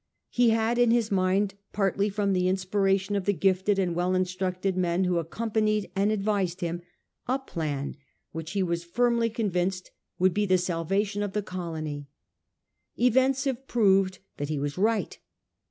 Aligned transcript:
He 0.31 0.49
had 0.49 0.79
in 0.79 0.89
his 0.89 1.11
mind, 1.11 1.53
partly 1.73 2.09
from 2.09 2.33
the 2.33 2.47
inspiration 2.47 3.15
of 3.15 3.25
the 3.25 3.33
gifted 3.33 3.77
and 3.77 3.93
well 3.93 4.15
instructed 4.15 4.75
men 4.75 5.03
who 5.03 5.23
accom 5.23 5.53
panied 5.53 5.91
and 5.95 6.11
advised 6.11 6.61
him, 6.61 6.81
a 7.27 7.37
plan 7.37 7.95
which 8.31 8.53
he 8.53 8.63
Was 8.63 8.83
firmly 8.83 9.29
convinced 9.29 9.91
would 10.17 10.33
be 10.33 10.47
the 10.47 10.57
salvation 10.57 11.21
of 11.21 11.33
the 11.33 11.43
colony 11.43 12.07
Events 12.99 13.43
have 13.43 13.67
proved 13.67 14.17
that 14.37 14.49
he 14.49 14.57
was 14.57 14.75
right. 14.75 15.19